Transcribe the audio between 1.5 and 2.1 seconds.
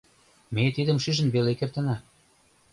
кертына: